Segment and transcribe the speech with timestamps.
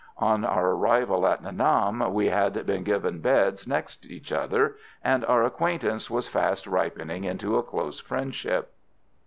[0.17, 5.23] On our arrival at Nha Nam we had been given beds next each other, and
[5.25, 8.73] our acquaintance was fast ripening into a close friendship.